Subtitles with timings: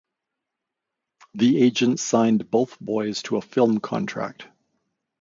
[1.35, 4.47] The agent signed both boys to a film contract.